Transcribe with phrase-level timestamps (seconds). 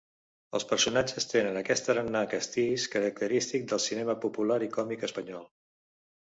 [0.59, 5.47] Els personatges tenen aquest tarannà castís característic del cinema popular i còmic espanyol.